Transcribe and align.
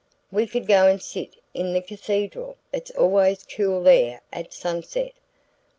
"We 0.31 0.47
could 0.47 0.65
go 0.65 0.87
and 0.87 0.99
sit 0.99 1.35
in 1.53 1.73
the 1.73 1.81
cathedral 1.83 2.57
it's 2.73 2.89
always 2.89 3.43
cool 3.43 3.83
there 3.83 4.21
at 4.33 4.51
sunset." 4.51 5.11